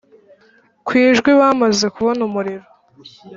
[0.87, 2.65] kwijwi bamaze kubona umuriro